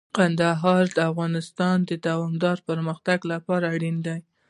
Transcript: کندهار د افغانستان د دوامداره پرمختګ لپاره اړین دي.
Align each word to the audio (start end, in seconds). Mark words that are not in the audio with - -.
کندهار 0.17 0.83
د 0.97 0.97
افغانستان 1.11 1.77
د 1.89 1.91
دوامداره 2.07 2.65
پرمختګ 2.69 3.19
لپاره 3.31 3.65
اړین 3.75 3.97
دي. 4.05 4.17